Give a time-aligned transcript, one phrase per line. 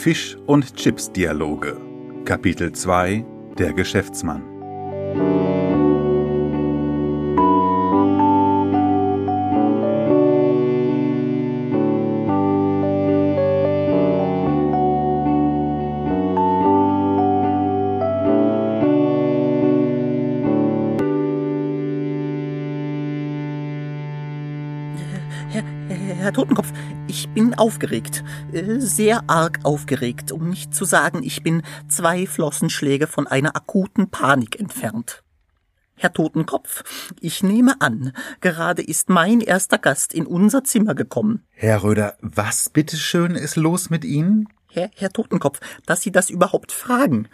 [0.00, 1.78] Fisch- und Chips-Dialoge.
[2.24, 3.22] Kapitel 2
[3.58, 4.42] Der Geschäftsmann.
[26.20, 26.72] Herr, Totenkopf,
[27.10, 28.22] ich bin aufgeregt.
[28.52, 34.10] Äh, Sehr arg aufgeregt, um nicht zu sagen, ich bin zwei Flossenschläge von einer akuten
[34.10, 35.24] Panik entfernt.
[35.96, 36.84] Herr Totenkopf,
[37.20, 41.44] ich nehme an, gerade ist mein erster Gast in unser Zimmer gekommen.
[41.50, 44.48] Herr Röder, was bitteschön ist los mit Ihnen?
[44.68, 47.28] Herr, Herr Totenkopf, dass Sie das überhaupt fragen.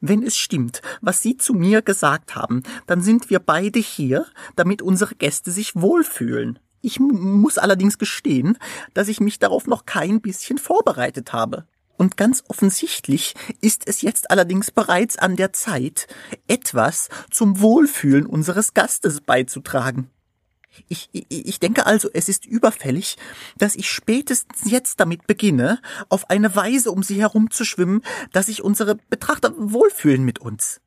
[0.00, 4.82] Wenn es stimmt, was Sie zu mir gesagt haben, dann sind wir beide hier, damit
[4.82, 6.60] unsere Gäste sich wohlfühlen.
[6.86, 8.56] Ich muss allerdings gestehen,
[8.94, 11.66] dass ich mich darauf noch kein bisschen vorbereitet habe.
[11.96, 16.06] Und ganz offensichtlich ist es jetzt allerdings bereits an der Zeit,
[16.46, 20.10] etwas zum Wohlfühlen unseres Gastes beizutragen.
[20.86, 23.16] Ich, ich, ich denke also, es ist überfällig,
[23.58, 28.94] dass ich spätestens jetzt damit beginne, auf eine Weise um sie herumzuschwimmen, dass sich unsere
[29.10, 30.80] Betrachter wohlfühlen mit uns.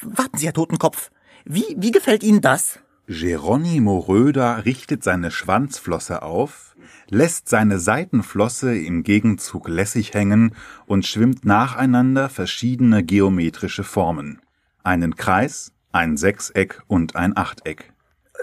[0.00, 1.12] Warten Sie, Herr Totenkopf.
[1.44, 2.80] Wie, wie gefällt Ihnen das?
[3.08, 6.76] Geronimo Röder richtet seine Schwanzflosse auf,
[7.08, 10.54] lässt seine Seitenflosse im Gegenzug lässig hängen
[10.86, 14.40] und schwimmt nacheinander verschiedene geometrische Formen.
[14.84, 17.92] Einen Kreis, ein Sechseck und ein Achteck.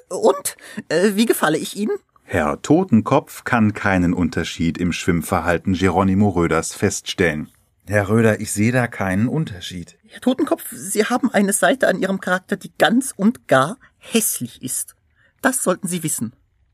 [0.10, 0.58] Und?
[0.90, 1.98] Äh, wie gefalle ich Ihnen?
[2.23, 7.50] Herr Totenkopf kann keinen Unterschied im Schwimmverhalten Geronimo Röders feststellen.
[7.88, 9.98] Herr Röder, ich sehe da keinen Unterschied.
[10.12, 14.96] Herr Totenkopf, Sie haben eine Seite an Ihrem Charakter, die ganz und gar hässlich ist.
[15.42, 16.34] Das sollten Sie wissen.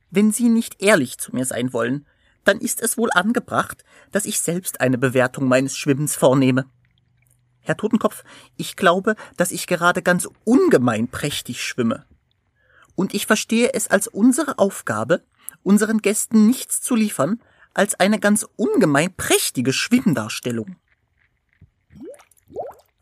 [0.10, 2.06] Wenn Sie nicht ehrlich zu mir sein wollen,
[2.46, 6.66] dann ist es wohl angebracht, dass ich selbst eine Bewertung meines Schwimmens vornehme.
[7.60, 8.24] Herr Totenkopf,
[8.56, 12.06] ich glaube, dass ich gerade ganz ungemein prächtig schwimme.
[12.96, 15.26] Und ich verstehe es als unsere Aufgabe,
[15.62, 17.42] unseren Gästen nichts zu liefern,
[17.74, 20.78] als eine ganz ungemein prächtige Schwimmdarstellung.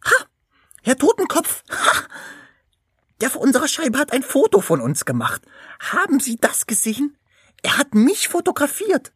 [0.06, 0.25] Ha!
[0.85, 1.63] Herr Totenkopf!
[1.71, 2.03] Ha!
[3.21, 5.41] Der vor unserer Scheibe hat ein Foto von uns gemacht.
[5.79, 7.17] Haben Sie das gesehen?
[7.61, 9.13] Er hat mich fotografiert.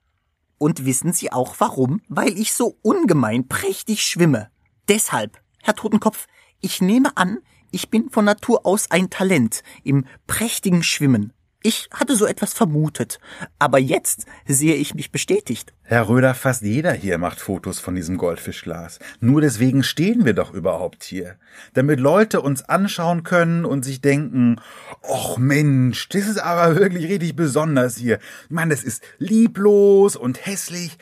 [0.57, 2.01] Und wissen Sie auch warum?
[2.07, 4.50] Weil ich so ungemein prächtig schwimme.
[4.88, 6.28] Deshalb, Herr Totenkopf,
[6.61, 7.39] ich nehme an,
[7.72, 11.34] ich bin von Natur aus ein Talent im prächtigen Schwimmen.
[11.63, 13.19] Ich hatte so etwas vermutet,
[13.57, 15.73] aber jetzt sehe ich mich bestätigt.
[15.81, 19.00] Herr Röder, fast jeder hier macht Fotos von diesem Goldfischglas.
[19.22, 21.38] Nur deswegen stehen wir doch überhaupt hier.
[21.73, 24.62] Damit Leute uns anschauen können und sich denken,
[25.01, 28.19] och Mensch, das ist aber wirklich richtig besonders hier.
[28.46, 30.96] Ich meine, das ist lieblos und hässlich,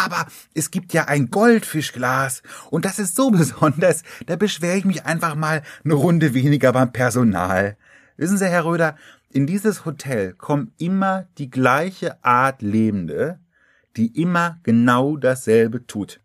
[0.00, 5.06] aber es gibt ja ein Goldfischglas und das ist so besonders, da beschwere ich mich
[5.06, 7.76] einfach mal eine Runde weniger beim Personal.
[8.18, 8.96] Wissen Sie, Herr Röder,
[9.30, 13.38] in dieses Hotel kommen immer die gleiche Art Lebende,
[13.96, 16.20] die immer genau dasselbe tut.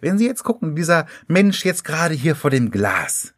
[0.00, 3.34] Wenn Sie jetzt gucken, dieser Mensch jetzt gerade hier vor dem Glas,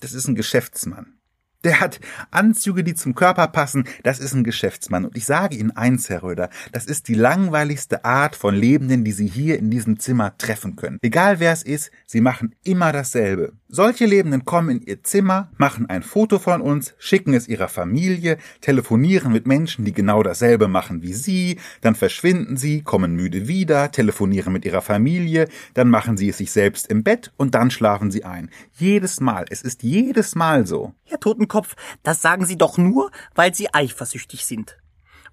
[0.00, 1.14] das ist ein Geschäftsmann.
[1.64, 2.00] Der hat
[2.30, 3.84] Anzüge, die zum Körper passen.
[4.02, 5.04] Das ist ein Geschäftsmann.
[5.04, 9.12] Und ich sage Ihnen eins, Herr Röder, das ist die langweiligste Art von Lebenden, die
[9.12, 10.98] Sie hier in diesem Zimmer treffen können.
[11.02, 13.52] Egal wer es ist, sie machen immer dasselbe.
[13.74, 18.36] Solche Lebenden kommen in ihr Zimmer, machen ein Foto von uns, schicken es ihrer Familie,
[18.60, 23.90] telefonieren mit Menschen, die genau dasselbe machen wie sie, dann verschwinden sie, kommen müde wieder,
[23.90, 28.10] telefonieren mit ihrer Familie, dann machen sie es sich selbst im Bett und dann schlafen
[28.10, 28.50] sie ein.
[28.76, 30.92] Jedes Mal, es ist jedes Mal so.
[31.04, 31.18] Herr
[31.52, 34.78] Totenkopf, das sagen Sie doch nur, weil Sie eifersüchtig sind.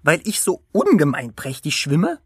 [0.02, 2.20] Weil ich so ungemein prächtig schwimme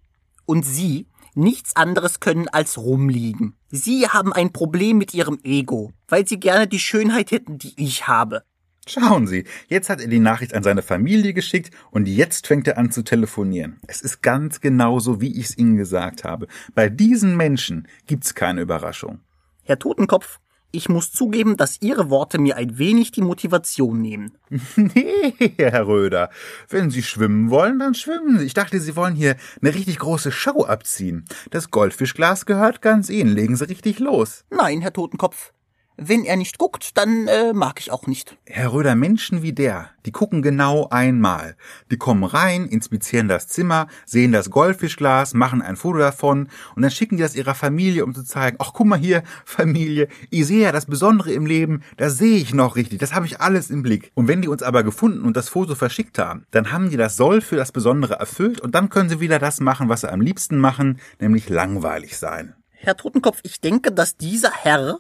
[0.47, 3.56] und Sie nichts anderes können als rumliegen.
[3.69, 8.06] Sie haben ein Problem mit Ihrem Ego, weil Sie gerne die Schönheit hätten, die ich
[8.06, 8.43] habe.
[8.87, 12.76] Schauen Sie, jetzt hat er die Nachricht an seine Familie geschickt und jetzt fängt er
[12.76, 13.81] an zu telefonieren.
[13.87, 16.49] Es ist ganz genauso, wie ich es Ihnen gesagt habe.
[16.75, 19.20] Bei diesen Menschen gibt's keine Überraschung.
[19.62, 20.38] Herr Totenkopf,
[20.75, 24.32] ich muss zugeben, dass Ihre Worte mir ein wenig die Motivation nehmen.
[24.76, 26.31] Nee, Herr Röder,
[26.69, 28.44] wenn Sie schwimmen wollen, dann schwimmen Sie.
[28.44, 31.25] Ich dachte, Sie wollen hier eine richtig große Show abziehen.
[31.50, 33.35] Das Goldfischglas gehört ganz Ihnen.
[33.35, 34.44] Legen Sie richtig los.
[34.50, 35.53] Nein, Herr Totenkopf.
[35.96, 38.37] Wenn er nicht guckt, dann äh, mag ich auch nicht.
[38.46, 41.56] Herr Röder, Menschen wie der, die gucken genau einmal.
[41.93, 46.91] Die kommen rein, inspizieren das Zimmer, sehen das Goldfischglas, machen ein Foto davon und dann
[46.91, 50.64] schicken die das ihrer Familie, um zu zeigen, ach guck mal hier, Familie, ich sehe
[50.64, 53.85] ja das Besondere im Leben, das sehe ich noch richtig, das habe ich alles im
[53.85, 54.11] Blick.
[54.14, 57.17] Und wenn die uns aber gefunden und das Foto verschickt haben, dann haben die das
[57.17, 60.20] Soll für das Besondere erfüllt und dann können sie wieder das machen, was sie am
[60.20, 62.56] liebsten machen, nämlich langweilig sein.
[62.73, 64.99] Herr Totenkopf, ich denke, dass dieser Herr.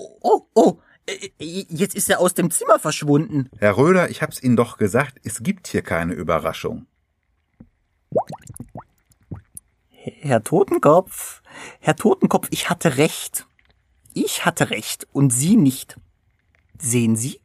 [0.00, 1.28] Oh, oh, oh, äh,
[1.68, 3.50] jetzt ist er aus dem Zimmer verschwunden.
[3.58, 6.86] Herr Röder, ich hab's Ihnen doch gesagt, es gibt hier keine Überraschung.
[9.90, 11.42] Herr Totenkopf,
[11.80, 13.46] Herr Totenkopf, ich hatte recht.
[14.14, 15.96] Ich hatte recht und Sie nicht.
[16.78, 17.40] Sehen Sie?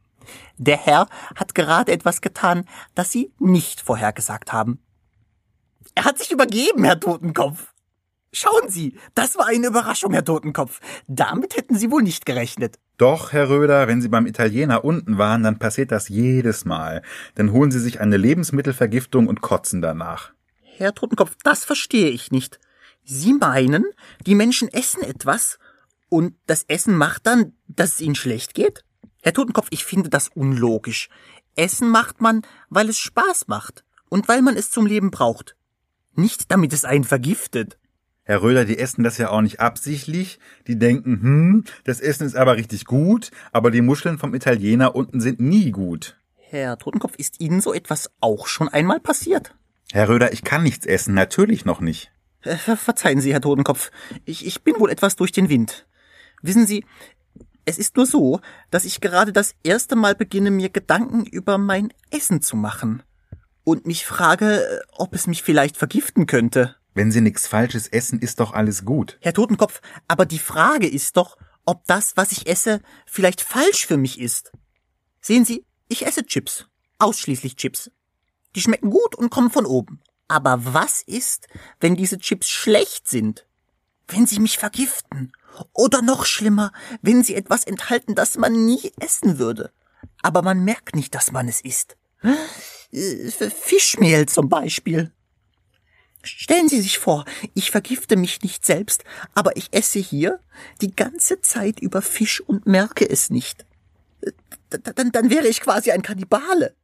[0.57, 2.65] Der Herr hat gerade etwas getan,
[2.95, 4.79] das Sie nicht vorhergesagt haben.
[5.93, 7.73] Er hat sich übergeben, Herr Totenkopf.
[8.37, 10.81] Schauen Sie, das war eine Überraschung, Herr Totenkopf.
[11.07, 12.77] Damit hätten Sie wohl nicht gerechnet.
[12.97, 17.01] Doch, Herr Röder, wenn Sie beim Italiener unten waren, dann passiert das jedes Mal.
[17.35, 20.33] Dann holen Sie sich eine Lebensmittelvergiftung und kotzen danach.
[20.61, 22.59] Herr Totenkopf, das verstehe ich nicht.
[23.05, 23.85] Sie meinen,
[24.25, 25.57] die Menschen essen etwas
[26.09, 28.83] und das Essen macht dann, dass es ihnen schlecht geht?
[29.23, 31.07] Herr Totenkopf, ich finde das unlogisch.
[31.55, 35.55] Essen macht man, weil es Spaß macht und weil man es zum Leben braucht.
[36.15, 37.77] Nicht damit es einen vergiftet.
[38.27, 40.39] Herr Röder, die essen das ja auch nicht absichtlich.
[40.65, 45.21] Die denken, hm, das Essen ist aber richtig gut, aber die Muscheln vom Italiener unten
[45.21, 46.17] sind nie gut.
[46.35, 49.53] Herr Totenkopf, ist Ihnen so etwas auch schon einmal passiert?
[49.91, 52.11] Herr Röder, ich kann nichts essen, natürlich noch nicht.
[52.41, 53.91] Äh, verzeihen Sie, Herr Totenkopf,
[54.25, 55.85] ich, ich bin wohl etwas durch den Wind.
[56.41, 56.83] Wissen Sie,
[57.65, 58.39] es ist nur so,
[58.71, 63.03] dass ich gerade das erste Mal beginne, mir Gedanken über mein Essen zu machen.
[63.63, 66.75] Und mich frage, äh, ob es mich vielleicht vergiften könnte.
[66.95, 69.17] Wenn Sie nichts Falsches essen, ist doch alles gut.
[69.21, 73.97] Herr Totenkopf, aber die Frage ist doch, ob das, was ich esse, vielleicht falsch für
[73.97, 74.51] mich ist.
[75.19, 76.67] Sehen Sie, ich esse Chips.
[76.97, 77.91] Ausschließlich Chips.
[78.55, 79.99] Die schmecken gut und kommen von oben.
[80.29, 81.47] Aber was ist,
[81.81, 83.45] wenn diese Chips schlecht sind?
[84.07, 85.33] Wenn sie mich vergiften?
[85.73, 86.71] Oder noch schlimmer,
[87.01, 89.71] wenn sie etwas enthalten, das man nie essen würde.
[90.21, 91.97] Aber man merkt nicht, dass man es isst.
[92.91, 95.11] Äh, Fischmehl zum Beispiel.
[96.25, 100.39] Stellen Sie sich vor, ich vergifte mich nicht selbst, aber ich esse hier
[100.81, 103.65] die ganze Zeit über Fisch und merke es nicht.
[104.69, 106.75] Dann, dann wäre ich quasi ein Kannibale.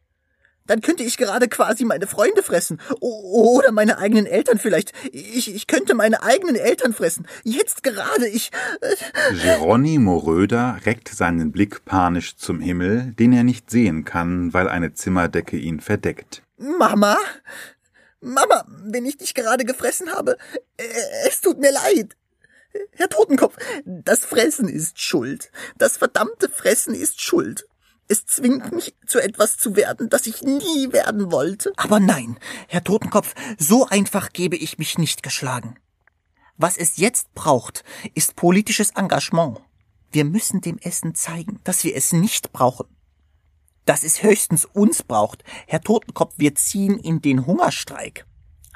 [0.68, 2.80] Dann könnte ich gerade quasi meine Freunde fressen.
[3.00, 4.94] Oder meine eigenen Eltern vielleicht.
[5.12, 7.28] Ich, ich könnte meine eigenen Eltern fressen.
[7.44, 8.52] Jetzt gerade, ich.
[8.80, 14.70] Äh Geronimo Röder reckt seinen Blick panisch zum Himmel, den er nicht sehen kann, weil
[14.70, 16.44] eine Zimmerdecke ihn verdeckt.
[16.58, 17.18] Mama?
[18.22, 20.38] Mama, wenn ich dich gerade gefressen habe,
[20.78, 20.84] äh,
[21.28, 22.16] es tut mir leid.
[22.92, 25.52] Herr Totenkopf, das Fressen ist schuld.
[25.78, 27.68] Das verdammte Fressen ist schuld.
[28.08, 31.74] Es zwingt mich zu etwas zu werden, das ich nie werden wollte.
[31.78, 32.38] Aber nein,
[32.68, 35.76] Herr Totenkopf, so einfach gebe ich mich nicht geschlagen.
[36.58, 37.84] Was es jetzt braucht,
[38.14, 39.60] ist politisches Engagement.
[40.12, 42.86] Wir müssen dem Essen zeigen, dass wir es nicht brauchen
[43.86, 45.44] dass es höchstens uns braucht.
[45.68, 48.26] Herr Totenkopf, wir ziehen in den Hungerstreik.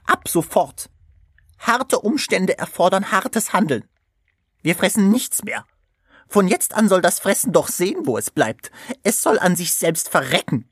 [0.05, 0.89] Ab sofort.
[1.59, 3.85] Harte Umstände erfordern hartes Handeln.
[4.61, 5.65] Wir fressen nichts mehr.
[6.27, 8.71] Von jetzt an soll das Fressen doch sehen, wo es bleibt.
[9.03, 10.67] Es soll an sich selbst verrecken.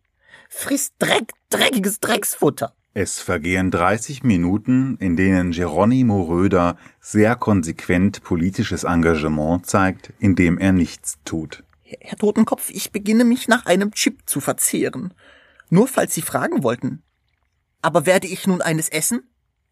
[0.50, 2.74] Frisst Dreck, dreckiges Drecksfutter.
[2.96, 10.74] Es vergehen 30 Minuten, in denen Geronimo Röder sehr konsequent politisches Engagement zeigt, indem er
[10.74, 11.64] nichts tut.
[12.02, 15.14] Herr Totenkopf, ich beginne mich nach einem Chip zu verzehren.
[15.70, 17.04] Nur falls Sie fragen wollten.
[17.82, 19.24] Aber werde ich nun eines essen?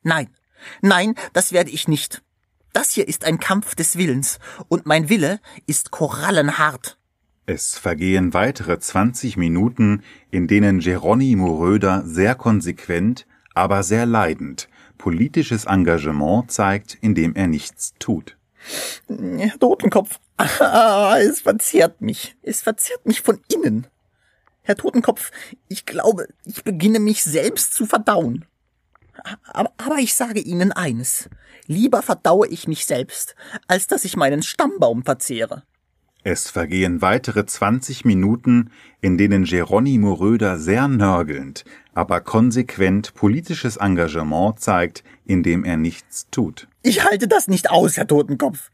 [0.03, 0.29] Nein.
[0.81, 2.21] Nein, das werde ich nicht.
[2.73, 6.97] Das hier ist ein Kampf des Willens, und mein Wille ist korallenhart.
[7.45, 14.69] Es vergehen weitere 20 Minuten, in denen Geronimo Röder sehr konsequent, aber sehr leidend
[15.01, 18.37] politisches Engagement zeigt, indem er nichts tut.
[19.07, 20.19] Herr Totenkopf,
[20.60, 22.36] ah, es verzehrt mich.
[22.41, 23.88] Es verzehrt mich von innen.
[24.63, 25.31] Herr Totenkopf,
[25.67, 28.45] ich glaube, ich beginne mich selbst zu verdauen.
[29.43, 31.29] Aber, aber ich sage Ihnen eines.
[31.67, 33.36] Lieber verdaue ich mich selbst,
[33.67, 35.63] als dass ich meinen Stammbaum verzehre.
[36.24, 38.69] Es vergehen weitere 20 Minuten,
[39.01, 46.67] in denen Geronimo Röder sehr nörgelnd, aber konsequent politisches Engagement zeigt, indem er nichts tut.
[46.83, 48.71] Ich halte das nicht aus, Herr Totenkopf.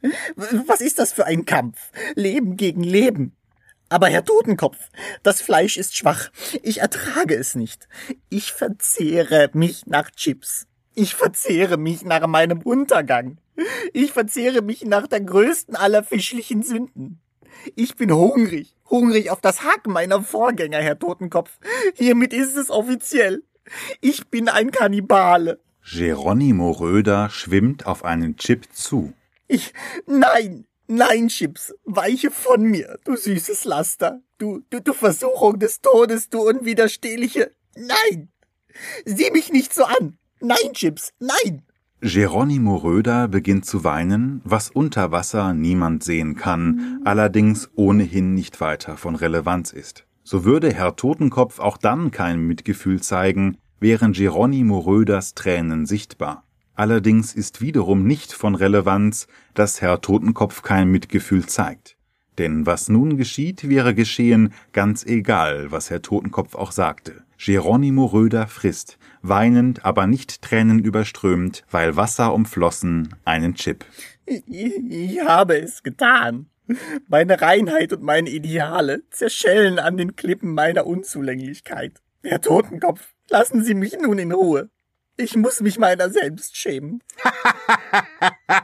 [0.67, 1.91] Was ist das für ein Kampf?
[2.15, 3.35] Leben gegen Leben.
[3.89, 4.77] Aber Herr Totenkopf,
[5.23, 6.29] das Fleisch ist schwach.
[6.61, 7.87] Ich ertrage es nicht.
[8.29, 10.67] Ich verzehre mich nach Chips.
[10.93, 13.37] Ich verzehre mich nach meinem Untergang.
[13.93, 17.21] Ich verzehre mich nach der größten aller fischlichen Sünden.
[17.75, 21.57] Ich bin hungrig, hungrig auf das Haken meiner Vorgänger, Herr Totenkopf.
[21.95, 23.43] Hiermit ist es offiziell.
[24.01, 25.59] Ich bin ein Kannibale.
[25.89, 29.13] Geronimo Röder schwimmt auf einen Chip zu.
[29.47, 29.73] Ich,
[30.05, 36.29] nein, nein, Chips, weiche von mir, du süßes Laster, du, du, du Versuchung des Todes,
[36.29, 38.27] du unwiderstehliche, nein,
[39.05, 41.63] sieh mich nicht so an, nein, Chips, nein.
[42.01, 48.97] Geronimo Röder beginnt zu weinen, was unter Wasser niemand sehen kann, allerdings ohnehin nicht weiter
[48.97, 50.05] von Relevanz ist.
[50.23, 56.43] So würde Herr Totenkopf auch dann kein Mitgefühl zeigen, wären Geronimo Röders Tränen sichtbar.
[56.75, 61.97] Allerdings ist wiederum nicht von Relevanz, dass Herr Totenkopf kein Mitgefühl zeigt.
[62.37, 67.23] Denn was nun geschieht, wäre geschehen, ganz egal, was Herr Totenkopf auch sagte.
[67.37, 73.85] Geronimo Röder frisst, weinend, aber nicht tränenüberströmt, weil Wasser umflossen, einen Chip.
[74.25, 76.47] Ich, ich habe es getan.
[77.07, 82.01] Meine Reinheit und meine Ideale zerschellen an den Klippen meiner Unzulänglichkeit.
[82.23, 84.69] Herr Totenkopf, lassen Sie mich nun in Ruhe.
[85.15, 87.01] Ich muss mich meiner selbst schämen.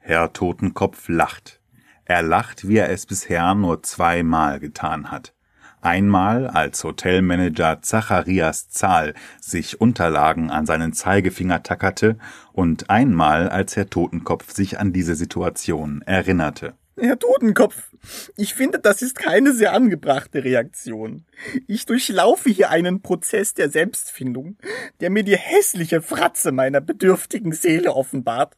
[0.00, 1.60] Herr Totenkopf lacht.
[2.04, 5.34] Er lacht, wie er es bisher nur zweimal getan hat.
[5.80, 12.18] Einmal, als Hotelmanager Zacharias Zahl sich Unterlagen an seinen Zeigefinger tackerte
[12.52, 16.74] und einmal, als Herr Totenkopf sich an diese Situation erinnerte.
[17.00, 17.94] Herr Totenkopf,
[18.36, 21.24] ich finde, das ist keine sehr angebrachte Reaktion.
[21.66, 24.56] Ich durchlaufe hier einen Prozess der Selbstfindung,
[25.00, 28.56] der mir die hässliche Fratze meiner bedürftigen Seele offenbart.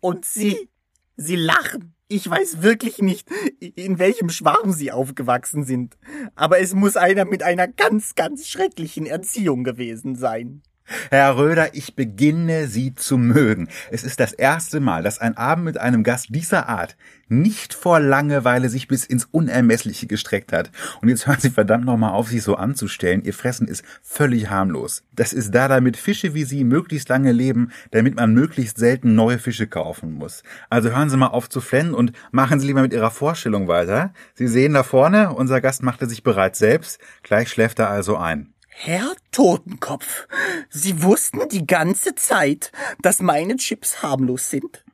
[0.00, 0.68] Und Sie,
[1.16, 1.94] Sie lachen.
[2.08, 3.28] Ich weiß wirklich nicht,
[3.60, 5.96] in welchem Schwarm Sie aufgewachsen sind,
[6.34, 10.62] aber es muss einer mit einer ganz, ganz schrecklichen Erziehung gewesen sein.
[11.10, 13.68] Herr Röder, ich beginne Sie zu mögen.
[13.90, 16.96] Es ist das erste Mal, dass ein Abend mit einem Gast dieser Art
[17.28, 20.70] nicht vor Langeweile sich bis ins Unermessliche gestreckt hat.
[21.00, 23.22] Und jetzt hören Sie verdammt nochmal auf, sich so anzustellen.
[23.24, 25.02] Ihr Fressen ist völlig harmlos.
[25.12, 29.38] Das ist da, damit Fische wie Sie möglichst lange leben, damit man möglichst selten neue
[29.38, 30.42] Fische kaufen muss.
[30.68, 34.12] Also hören Sie mal auf zu flennen und machen Sie lieber mit Ihrer Vorstellung weiter.
[34.34, 37.00] Sie sehen da vorne, unser Gast machte sich bereits selbst.
[37.22, 38.52] Gleich schläft er also ein.
[38.74, 40.26] Herr Totenkopf,
[40.68, 44.84] Sie wussten die ganze Zeit, dass meine Chips harmlos sind?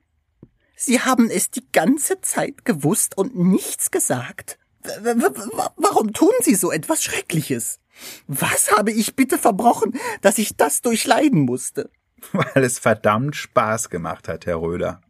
[0.76, 4.58] Sie haben es die ganze Zeit gewusst und nichts gesagt.
[4.82, 7.80] Warum tun Sie so etwas Schreckliches?
[8.26, 11.90] Was habe ich bitte verbrochen, dass ich das durchleiden musste?
[12.32, 15.00] Weil es verdammt Spaß gemacht hat, Herr Röder.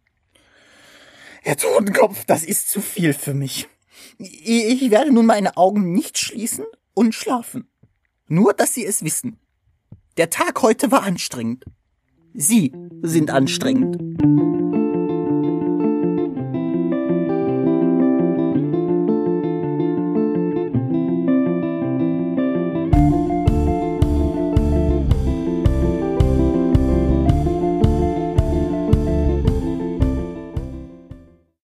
[1.42, 3.68] Herr Totenkopf, das ist zu viel für mich.
[4.18, 7.68] Ich werde nun meine Augen nicht schließen und schlafen.
[8.28, 9.38] Nur, dass Sie es wissen.
[10.18, 11.64] Der Tag heute war anstrengend.
[12.35, 14.57] Sie sind anstrengend.